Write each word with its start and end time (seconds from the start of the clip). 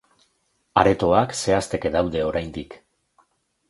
Aretoak 0.83 1.37
zehazteke 1.43 1.95
daude 1.99 2.27
oraindik. 2.33 2.79